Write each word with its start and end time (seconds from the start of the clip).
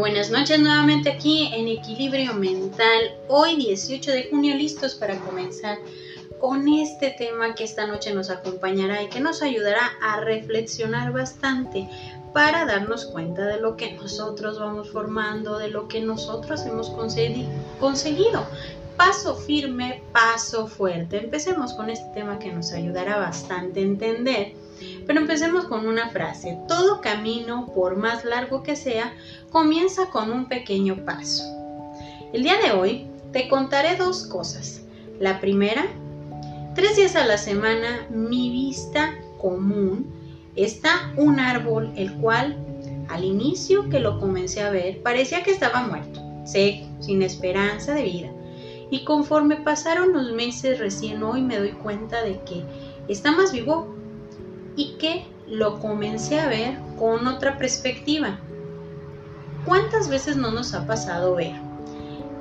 Buenas 0.00 0.30
noches 0.30 0.58
nuevamente 0.58 1.10
aquí 1.10 1.50
en 1.52 1.68
Equilibrio 1.68 2.32
Mental. 2.32 3.18
Hoy 3.28 3.56
18 3.56 4.10
de 4.10 4.28
junio 4.30 4.54
listos 4.56 4.94
para 4.94 5.18
comenzar 5.18 5.76
con 6.40 6.66
este 6.68 7.10
tema 7.10 7.54
que 7.54 7.64
esta 7.64 7.86
noche 7.86 8.14
nos 8.14 8.30
acompañará 8.30 9.02
y 9.02 9.10
que 9.10 9.20
nos 9.20 9.42
ayudará 9.42 9.90
a 10.00 10.20
reflexionar 10.20 11.12
bastante 11.12 11.86
para 12.32 12.64
darnos 12.64 13.04
cuenta 13.04 13.44
de 13.44 13.60
lo 13.60 13.76
que 13.76 13.92
nosotros 13.92 14.58
vamos 14.58 14.88
formando, 14.88 15.58
de 15.58 15.68
lo 15.68 15.86
que 15.86 16.00
nosotros 16.00 16.64
hemos 16.64 16.88
conseguido. 17.78 18.46
Paso 18.96 19.36
firme, 19.36 20.02
paso 20.14 20.66
fuerte. 20.66 21.18
Empecemos 21.18 21.74
con 21.74 21.90
este 21.90 22.08
tema 22.14 22.38
que 22.38 22.50
nos 22.50 22.72
ayudará 22.72 23.18
bastante 23.18 23.80
a 23.80 23.82
entender 23.82 24.54
pero 25.10 25.22
empecemos 25.22 25.64
con 25.64 25.88
una 25.88 26.08
frase. 26.10 26.56
Todo 26.68 27.00
camino, 27.00 27.66
por 27.74 27.96
más 27.96 28.24
largo 28.24 28.62
que 28.62 28.76
sea, 28.76 29.12
comienza 29.50 30.08
con 30.10 30.30
un 30.30 30.46
pequeño 30.46 31.04
paso. 31.04 31.42
El 32.32 32.44
día 32.44 32.54
de 32.64 32.70
hoy 32.70 33.08
te 33.32 33.48
contaré 33.48 33.96
dos 33.96 34.22
cosas. 34.22 34.82
La 35.18 35.40
primera, 35.40 35.84
tres 36.76 36.94
días 36.94 37.16
a 37.16 37.26
la 37.26 37.38
semana 37.38 38.06
mi 38.08 38.52
vista 38.52 39.12
común 39.38 40.06
está 40.54 41.12
un 41.16 41.40
árbol 41.40 41.92
el 41.96 42.14
cual 42.18 42.56
al 43.08 43.24
inicio 43.24 43.88
que 43.88 43.98
lo 43.98 44.20
comencé 44.20 44.62
a 44.62 44.70
ver 44.70 45.02
parecía 45.02 45.42
que 45.42 45.50
estaba 45.50 45.88
muerto, 45.88 46.22
seco, 46.44 46.86
sin 47.00 47.22
esperanza 47.22 47.94
de 47.94 48.04
vida. 48.04 48.28
Y 48.92 49.02
conforme 49.02 49.56
pasaron 49.56 50.12
los 50.12 50.30
meses 50.30 50.78
recién 50.78 51.20
hoy 51.24 51.42
me 51.42 51.58
doy 51.58 51.72
cuenta 51.72 52.22
de 52.22 52.38
que 52.42 52.62
está 53.08 53.32
más 53.32 53.52
vivo 53.52 53.98
y 54.80 54.94
que 54.94 55.26
lo 55.46 55.78
comencé 55.78 56.40
a 56.40 56.48
ver 56.48 56.78
con 56.98 57.26
otra 57.26 57.58
perspectiva. 57.58 58.38
¿Cuántas 59.66 60.08
veces 60.08 60.38
no 60.38 60.52
nos 60.52 60.72
ha 60.72 60.86
pasado 60.86 61.34
ver? 61.34 61.52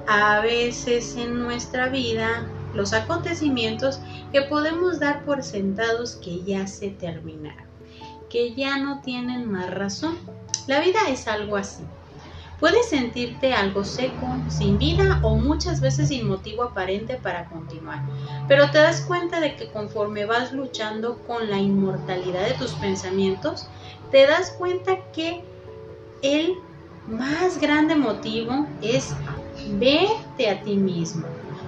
A 0.07 0.39
veces 0.39 1.17
en 1.17 1.37
nuestra 1.43 1.89
vida 1.89 2.47
los 2.73 2.93
acontecimientos 2.93 3.99
que 4.31 4.43
podemos 4.43 5.01
dar 5.01 5.25
por 5.25 5.43
sentados 5.43 6.15
que 6.15 6.41
ya 6.43 6.65
se 6.65 6.91
terminaron, 6.91 7.67
que 8.29 8.53
ya 8.55 8.77
no 8.77 9.01
tienen 9.01 9.51
más 9.51 9.69
razón. 9.69 10.17
La 10.65 10.79
vida 10.79 10.99
es 11.09 11.27
algo 11.27 11.57
así. 11.57 11.83
Puedes 12.59 12.89
sentirte 12.89 13.53
algo 13.53 13.85
seco, 13.85 14.27
sin 14.49 14.77
vida 14.77 15.19
o 15.23 15.37
muchas 15.37 15.79
veces 15.79 16.09
sin 16.09 16.27
motivo 16.27 16.63
aparente 16.63 17.15
para 17.15 17.45
continuar, 17.45 18.03
pero 18.47 18.69
te 18.69 18.79
das 18.79 19.01
cuenta 19.01 19.39
de 19.39 19.55
que 19.55 19.71
conforme 19.71 20.25
vas 20.25 20.51
luchando 20.51 21.19
con 21.25 21.49
la 21.49 21.57
inmortalidad 21.57 22.45
de 22.45 22.55
tus 22.55 22.71
pensamientos, 22.73 23.69
te 24.11 24.27
das 24.27 24.51
cuenta 24.51 24.97
que 25.13 25.41
el 26.21 26.53
más 27.07 27.59
grande 27.61 27.95
motivo 27.95 28.67
es 28.81 29.13
verte 29.79 30.49
a 30.49 30.61
ti 30.61 30.75
mismo. 30.75 31.25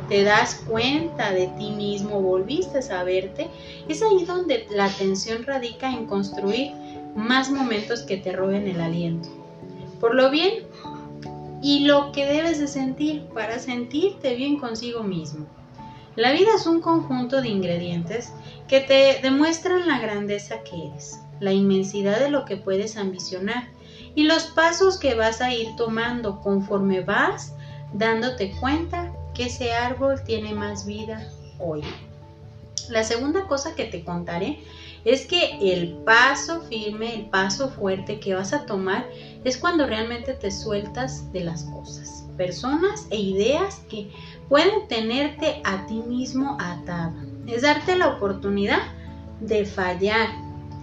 Te 0.09 0.23
das 0.23 0.55
cuenta 0.67 1.31
de 1.31 1.47
ti 1.57 1.71
mismo, 1.71 2.21
volviste 2.21 2.79
a 2.93 3.03
verte. 3.03 3.49
Es 3.87 4.01
ahí 4.01 4.25
donde 4.25 4.67
la 4.69 4.85
atención 4.85 5.43
radica 5.43 5.89
en 5.89 6.05
construir 6.05 6.73
más 7.15 7.49
momentos 7.49 8.01
que 8.01 8.17
te 8.17 8.33
roben 8.33 8.67
el 8.67 8.81
aliento. 8.81 9.29
Por 10.01 10.15
lo 10.15 10.31
bien 10.31 10.65
y 11.61 11.85
lo 11.85 12.11
que 12.11 12.25
debes 12.25 12.59
de 12.59 12.67
sentir 12.67 13.23
para 13.35 13.59
sentirte 13.59 14.35
bien 14.35 14.59
consigo 14.59 15.03
mismo. 15.03 15.45
La 16.15 16.31
vida 16.31 16.49
es 16.55 16.65
un 16.65 16.81
conjunto 16.81 17.41
de 17.41 17.49
ingredientes 17.49 18.33
que 18.67 18.81
te 18.81 19.19
demuestran 19.21 19.87
la 19.87 19.99
grandeza 19.99 20.63
que 20.63 20.87
eres, 20.87 21.21
la 21.39 21.53
inmensidad 21.53 22.19
de 22.19 22.29
lo 22.29 22.45
que 22.45 22.57
puedes 22.57 22.97
ambicionar 22.97 23.69
y 24.15 24.23
los 24.23 24.45
pasos 24.47 24.99
que 24.99 25.13
vas 25.13 25.39
a 25.39 25.53
ir 25.53 25.75
tomando 25.77 26.41
conforme 26.41 27.01
vas 27.01 27.53
dándote 27.93 28.53
cuenta 28.59 29.13
que 29.33 29.45
ese 29.45 29.71
árbol 29.73 30.21
tiene 30.25 30.53
más 30.53 30.85
vida 30.85 31.29
hoy. 31.59 31.83
La 32.89 33.03
segunda 33.03 33.47
cosa 33.47 33.75
que 33.75 33.85
te 33.85 34.03
contaré 34.03 34.63
es 35.05 35.25
que 35.25 35.57
el 35.61 35.93
paso 36.05 36.61
firme, 36.61 37.15
el 37.15 37.25
paso 37.29 37.69
fuerte 37.69 38.19
que 38.19 38.33
vas 38.33 38.53
a 38.53 38.65
tomar 38.65 39.07
es 39.43 39.57
cuando 39.57 39.87
realmente 39.87 40.33
te 40.33 40.51
sueltas 40.51 41.31
de 41.31 41.43
las 41.43 41.63
cosas, 41.65 42.25
personas 42.37 43.07
e 43.09 43.17
ideas 43.17 43.81
que 43.89 44.11
pueden 44.47 44.87
tenerte 44.87 45.61
a 45.63 45.85
ti 45.87 46.01
mismo 46.07 46.57
atado. 46.59 47.13
Es 47.47 47.63
darte 47.63 47.95
la 47.95 48.09
oportunidad 48.09 48.81
de 49.39 49.65
fallar 49.65 50.29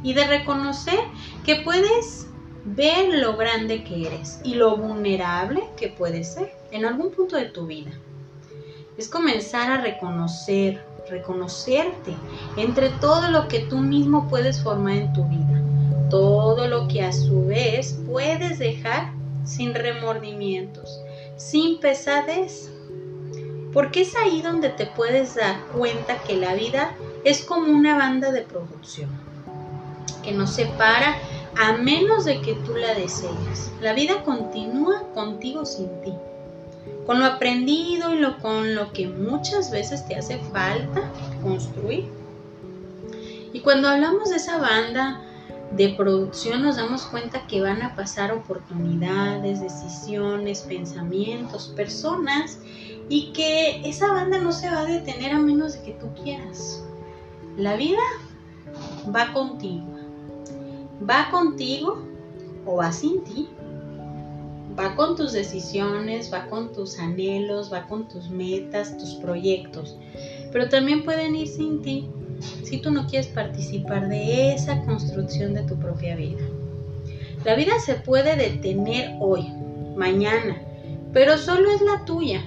y 0.03 0.15
de 0.15 0.27
reconocer 0.27 0.99
que 1.45 1.57
puedes 1.57 2.27
ver 2.65 3.15
lo 3.15 3.37
grande 3.37 3.85
que 3.85 4.07
eres 4.07 4.41
y 4.45 4.55
lo 4.55 4.77
vulnerable 4.77 5.63
que 5.77 5.89
puedes 5.89 6.35
ser 6.35 6.53
en 6.71 6.85
algún 6.85 7.11
punto 7.13 7.37
de 7.37 7.47
tu 7.47 7.67
vida. 7.67 7.91
Es 8.97 9.09
comenzar 9.09 9.71
a 9.71 9.81
reconocer, 9.81 10.85
reconocerte 11.09 12.15
entre 12.57 12.91
todo 12.91 13.31
lo 13.31 13.49
que 13.49 13.61
tú 13.61 13.79
mismo 13.79 14.29
puedes 14.29 14.63
formar 14.63 14.95
en 14.95 15.13
tu 15.13 15.25
vida, 15.25 15.63
todo 16.11 16.69
lo 16.69 16.89
que 16.89 17.03
a 17.03 17.13
su 17.13 17.47
vez 17.47 17.99
puedes 18.07 18.59
dejar 18.59 19.13
sin 19.45 19.75
remordimientos, 19.75 21.01
sin 21.37 21.81
pesadez. 21.81 22.71
Porque 23.73 24.03
es 24.03 24.17
ahí 24.17 24.41
donde 24.43 24.71
te 24.71 24.87
puedes 24.87 25.35
dar 25.35 25.61
cuenta 25.77 26.19
que 26.23 26.37
la 26.37 26.55
vida 26.55 26.95
es 27.25 27.43
como 27.43 27.71
una 27.71 27.97
banda 27.97 28.33
de 28.33 28.43
producción, 28.43 29.11
que 30.23 30.33
nos 30.33 30.51
separa 30.51 31.17
a 31.57 31.73
menos 31.73 32.25
de 32.25 32.41
que 32.41 32.55
tú 32.55 32.75
la 32.75 32.95
desees. 32.95 33.71
La 33.81 33.93
vida 33.93 34.23
continúa 34.25 35.03
contigo 35.15 35.65
sin 35.67 35.89
ti 36.03 36.13
con 37.07 37.21
lo 37.21 37.25
aprendido 37.25 38.13
y 38.15 38.19
lo, 38.19 38.39
con 38.39 38.75
lo 38.75 38.93
que 38.93 39.09
muchas 39.09 39.71
veces 39.71 40.07
te 40.07 40.15
hace 40.15 40.39
falta 40.53 41.11
construir. 41.43 42.07
Y 43.53 43.61
cuando 43.61 43.89
hablamos 43.89 44.31
de 44.31 44.37
esa 44.37 44.59
banda 44.59 45.23
de 45.73 45.91
producción 45.91 46.63
nos 46.63 46.77
damos 46.77 47.05
cuenta 47.07 47.47
que 47.47 47.61
van 47.61 47.83
a 47.83 47.95
pasar 47.95 48.33
oportunidades, 48.33 49.61
decisiones, 49.61 50.61
pensamientos, 50.61 51.73
personas 51.75 52.59
y 53.09 53.33
que 53.33 53.89
esa 53.89 54.13
banda 54.13 54.39
no 54.39 54.53
se 54.53 54.69
va 54.69 54.81
a 54.81 54.85
detener 54.85 55.33
a 55.33 55.39
menos 55.39 55.75
de 55.75 55.83
que 55.83 55.93
tú 55.93 56.09
quieras. 56.23 56.85
La 57.57 57.77
vida 57.77 57.99
va 59.15 59.33
contigo. 59.33 59.87
Va 61.09 61.31
contigo 61.31 62.03
o 62.67 62.77
va 62.77 62.93
sin 62.93 63.23
ti 63.25 63.49
va 64.79 64.95
con 64.95 65.17
tus 65.17 65.33
decisiones, 65.33 66.33
va 66.33 66.47
con 66.47 66.73
tus 66.73 66.99
anhelos, 66.99 67.73
va 67.73 67.87
con 67.89 68.07
tus 68.07 68.31
metas, 68.31 68.97
tus 68.97 69.15
proyectos, 69.15 69.97
pero 70.53 70.69
también 70.69 71.05
pueden 71.05 71.35
ir 71.35 71.49
sin 71.49 71.83
ti 71.83 72.09
si 72.63 72.79
tú 72.79 72.93
no 72.93 73.07
quieres 73.09 73.27
participar 73.27 74.09
de 74.09 74.55
esa 74.55 74.81
construcción 74.85 75.55
de 75.55 75.65
tu 75.65 75.77
propia 75.77 76.15
vida. 76.15 76.45
La 77.45 77.57
vida 77.57 77.73
se 77.85 77.95
puede 77.95 78.37
detener 78.37 79.17
hoy, 79.21 79.49
mañana, 79.97 80.63
pero 81.13 81.37
solo 81.39 81.71
es 81.71 81.81
la 81.81 82.05
tuya. 82.05 82.43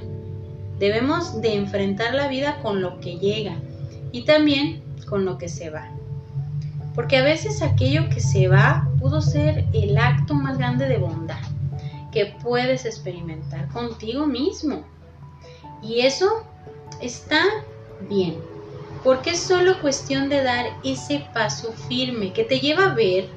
Debemos 0.80 1.42
de 1.42 1.56
enfrentar 1.56 2.13
la 2.13 2.30
vida 2.30 2.59
con 2.62 2.81
lo 2.81 3.00
que 3.02 3.18
llega 3.18 3.56
y 4.13 4.24
también 4.24 4.81
con 5.08 5.25
lo 5.25 5.38
que 5.38 5.50
se 5.50 5.69
va. 5.69 5.90
Porque 6.96 7.18
a 7.18 7.24
veces 7.24 7.62
aquello 7.62 8.09
que 8.09 8.22
se 8.22 8.48
va 8.48 8.90
pudo 9.00 9.22
ser 9.22 9.66
el 9.74 9.98
acto 9.98 10.34
más 10.34 10.58
grande 10.58 10.88
de 10.88 10.98
bondad 10.98 11.50
que 12.11 12.38
puedes 12.44 12.85
experimentar 12.85 13.67
contigo 13.69 14.25
mismo. 14.27 14.83
Y 15.81 16.01
eso 16.01 16.44
está 17.01 17.44
bien, 18.09 18.38
porque 19.03 19.31
es 19.31 19.39
solo 19.39 19.81
cuestión 19.81 20.30
de 20.30 20.44
dar 20.44 20.65
ese 20.83 21.25
paso 21.33 21.74
firme 21.88 22.33
que 22.33 22.44
te 22.44 22.59
lleva 22.59 22.86
a 22.86 22.94
ver, 22.94 23.30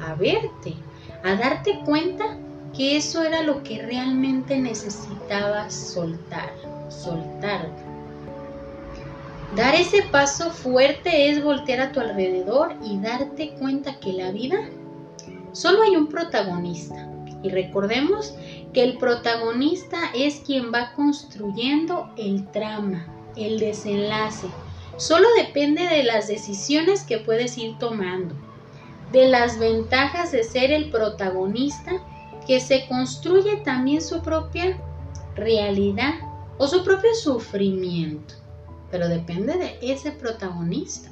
a 0.00 0.14
verte, 0.14 0.74
a 1.22 1.34
darte 1.36 1.80
cuenta 1.84 2.36
que 2.76 2.96
eso 2.96 3.22
era 3.22 3.42
lo 3.42 3.62
que 3.62 3.82
realmente 3.82 4.58
necesitabas 4.58 5.74
soltar, 5.74 6.52
soltarte. 6.88 7.82
Dar 9.54 9.74
ese 9.74 10.02
paso 10.10 10.50
fuerte 10.50 11.28
es 11.30 11.44
voltear 11.44 11.80
a 11.80 11.92
tu 11.92 12.00
alrededor 12.00 12.74
y 12.82 12.98
darte 12.98 13.50
cuenta 13.58 14.00
que 14.00 14.14
la 14.14 14.30
vida 14.30 14.56
solo 15.52 15.82
hay 15.82 15.94
un 15.94 16.06
protagonista 16.08 17.11
y 17.42 17.50
recordemos 17.50 18.34
que 18.72 18.84
el 18.84 18.98
protagonista 18.98 19.98
es 20.14 20.36
quien 20.46 20.72
va 20.72 20.92
construyendo 20.94 22.10
el 22.16 22.46
trama, 22.50 23.06
el 23.36 23.58
desenlace. 23.58 24.46
Solo 24.96 25.26
depende 25.36 25.86
de 25.86 26.04
las 26.04 26.28
decisiones 26.28 27.02
que 27.02 27.18
puedes 27.18 27.58
ir 27.58 27.78
tomando, 27.78 28.34
de 29.10 29.28
las 29.28 29.58
ventajas 29.58 30.32
de 30.32 30.44
ser 30.44 30.70
el 30.70 30.90
protagonista, 30.90 31.92
que 32.46 32.60
se 32.60 32.86
construye 32.88 33.56
también 33.58 34.02
su 34.02 34.22
propia 34.22 34.76
realidad 35.36 36.14
o 36.58 36.66
su 36.66 36.84
propio 36.84 37.14
sufrimiento. 37.14 38.34
Pero 38.90 39.08
depende 39.08 39.56
de 39.56 39.78
ese 39.80 40.12
protagonista. 40.12 41.10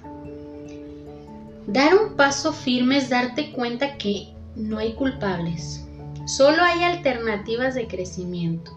Dar 1.67 1.94
un 1.94 2.17
paso 2.17 2.53
firme 2.53 2.99
es 2.99 3.09
darte 3.09 3.53
cuenta 3.53 3.97
que 3.97 4.35
no 4.56 4.79
hay 4.79 4.94
culpables, 4.94 5.87
Solo 6.31 6.62
hay 6.62 6.85
alternativas 6.85 7.75
de 7.75 7.88
crecimiento. 7.88 8.71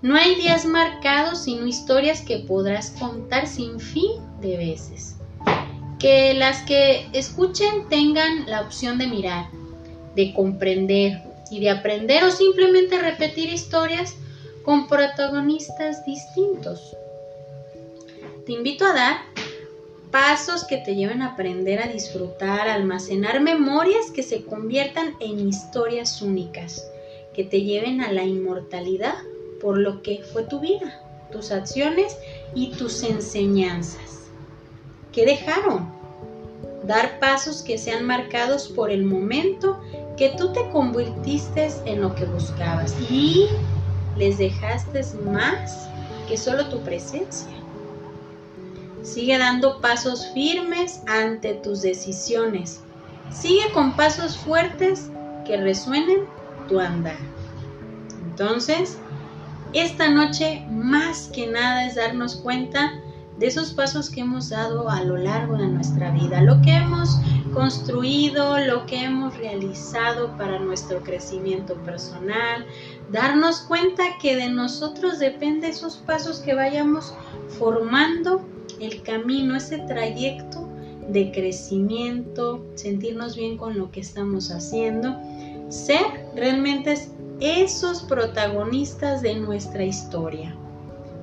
No 0.00 0.16
hay 0.16 0.36
días 0.36 0.64
marcados, 0.64 1.44
sino 1.44 1.66
historias 1.66 2.22
que 2.22 2.38
podrás 2.38 2.92
contar 2.98 3.46
sin 3.46 3.78
fin 3.78 4.12
de 4.40 4.56
veces. 4.56 5.16
Que 5.98 6.32
las 6.32 6.62
que 6.62 7.06
escuchen 7.12 7.88
tengan 7.90 8.46
la 8.46 8.62
opción 8.62 8.96
de 8.96 9.06
mirar, 9.06 9.50
de 10.16 10.32
comprender 10.32 11.20
y 11.50 11.60
de 11.60 11.68
aprender 11.68 12.24
o 12.24 12.30
simplemente 12.30 12.98
repetir 12.98 13.52
historias 13.52 14.14
con 14.64 14.88
protagonistas 14.88 16.06
distintos. 16.06 16.96
Te 18.46 18.52
invito 18.52 18.86
a 18.86 18.94
dar 18.94 19.16
pasos 20.10 20.64
que 20.64 20.78
te 20.78 20.94
lleven 20.94 21.22
a 21.22 21.32
aprender 21.32 21.82
a 21.82 21.88
disfrutar, 21.88 22.68
a 22.68 22.74
almacenar 22.74 23.40
memorias 23.40 24.10
que 24.10 24.22
se 24.22 24.44
conviertan 24.44 25.14
en 25.20 25.48
historias 25.48 26.22
únicas, 26.22 26.88
que 27.34 27.44
te 27.44 27.62
lleven 27.62 28.00
a 28.00 28.12
la 28.12 28.24
inmortalidad 28.24 29.14
por 29.60 29.78
lo 29.78 30.02
que 30.02 30.22
fue 30.22 30.44
tu 30.44 30.60
vida, 30.60 31.00
tus 31.30 31.50
acciones 31.50 32.16
y 32.54 32.72
tus 32.72 33.02
enseñanzas. 33.02 34.30
¿Qué 35.12 35.26
dejaron? 35.26 35.90
Dar 36.84 37.18
pasos 37.18 37.62
que 37.62 37.76
sean 37.76 38.04
marcados 38.04 38.68
por 38.68 38.90
el 38.90 39.04
momento 39.04 39.80
que 40.16 40.30
tú 40.30 40.52
te 40.52 40.68
convirtiste 40.70 41.68
en 41.84 42.00
lo 42.00 42.14
que 42.14 42.24
buscabas 42.24 42.94
y 43.10 43.46
les 44.16 44.38
dejaste 44.38 45.02
más 45.24 45.88
que 46.28 46.36
solo 46.36 46.68
tu 46.68 46.80
presencia. 46.80 47.57
Sigue 49.08 49.38
dando 49.38 49.80
pasos 49.80 50.26
firmes 50.34 51.00
ante 51.06 51.54
tus 51.54 51.80
decisiones. 51.80 52.82
Sigue 53.30 53.72
con 53.72 53.96
pasos 53.96 54.36
fuertes 54.36 55.10
que 55.46 55.56
resuenen 55.56 56.26
tu 56.68 56.78
andar. 56.78 57.16
Entonces, 58.22 58.98
esta 59.72 60.10
noche 60.10 60.66
más 60.70 61.30
que 61.34 61.46
nada 61.46 61.86
es 61.86 61.94
darnos 61.94 62.36
cuenta 62.36 63.00
de 63.38 63.46
esos 63.46 63.72
pasos 63.72 64.10
que 64.10 64.20
hemos 64.20 64.50
dado 64.50 64.90
a 64.90 65.02
lo 65.02 65.16
largo 65.16 65.56
de 65.56 65.68
nuestra 65.68 66.10
vida, 66.10 66.42
lo 66.42 66.60
que 66.60 66.72
hemos 66.76 67.18
construido, 67.54 68.58
lo 68.58 68.84
que 68.84 69.04
hemos 69.04 69.38
realizado 69.38 70.36
para 70.36 70.58
nuestro 70.58 71.02
crecimiento 71.02 71.76
personal, 71.76 72.66
darnos 73.10 73.60
cuenta 73.60 74.02
que 74.20 74.36
de 74.36 74.50
nosotros 74.50 75.18
depende 75.18 75.68
esos 75.68 75.96
pasos 75.96 76.40
que 76.40 76.54
vayamos 76.54 77.14
formando 77.58 78.44
el 78.80 79.02
camino, 79.02 79.56
ese 79.56 79.78
trayecto 79.78 80.68
de 81.08 81.32
crecimiento, 81.32 82.66
sentirnos 82.74 83.36
bien 83.36 83.56
con 83.56 83.78
lo 83.78 83.90
que 83.90 84.00
estamos 84.00 84.50
haciendo, 84.50 85.16
ser 85.68 86.02
realmente 86.34 86.96
esos 87.40 88.02
protagonistas 88.02 89.22
de 89.22 89.34
nuestra 89.34 89.84
historia. 89.84 90.54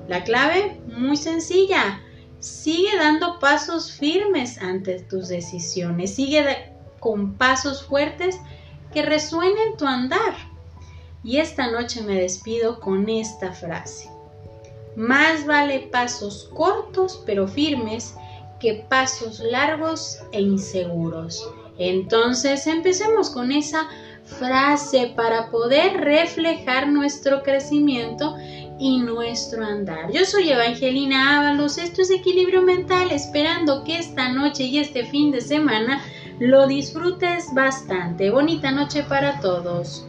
La 0.08 0.24
clave, 0.24 0.80
muy 0.96 1.16
sencilla, 1.16 2.00
sigue 2.38 2.96
dando 2.96 3.38
pasos 3.38 3.92
firmes 3.92 4.58
ante 4.58 5.00
tus 5.00 5.28
decisiones, 5.28 6.14
sigue 6.14 6.72
con 7.00 7.34
pasos 7.34 7.82
fuertes 7.84 8.38
que 8.92 9.02
resuenen 9.02 9.76
tu 9.76 9.86
andar. 9.86 10.34
Y 11.22 11.38
esta 11.38 11.70
noche 11.70 12.02
me 12.02 12.14
despido 12.14 12.78
con 12.78 13.08
esta 13.08 13.52
frase. 13.52 14.15
Más 14.96 15.46
vale 15.46 15.88
pasos 15.92 16.50
cortos 16.54 17.22
pero 17.26 17.46
firmes 17.46 18.14
que 18.58 18.86
pasos 18.88 19.40
largos 19.40 20.18
e 20.32 20.40
inseguros. 20.40 21.46
Entonces 21.78 22.66
empecemos 22.66 23.28
con 23.30 23.52
esa 23.52 23.86
frase 24.24 25.12
para 25.14 25.50
poder 25.50 25.98
reflejar 25.98 26.88
nuestro 26.88 27.42
crecimiento 27.42 28.34
y 28.78 28.98
nuestro 29.00 29.64
andar. 29.64 30.10
Yo 30.10 30.24
soy 30.24 30.50
Evangelina 30.50 31.38
Ábalos, 31.38 31.78
esto 31.78 32.02
es 32.02 32.10
Equilibrio 32.10 32.62
Mental, 32.62 33.10
esperando 33.10 33.84
que 33.84 33.98
esta 33.98 34.30
noche 34.30 34.64
y 34.64 34.78
este 34.78 35.04
fin 35.04 35.30
de 35.30 35.40
semana 35.40 36.02
lo 36.38 36.66
disfrutes 36.66 37.54
bastante. 37.54 38.30
Bonita 38.30 38.70
noche 38.70 39.02
para 39.02 39.40
todos. 39.40 40.06